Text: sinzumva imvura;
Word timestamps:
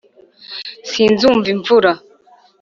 sinzumva 0.89 1.47
imvura; 1.55 1.91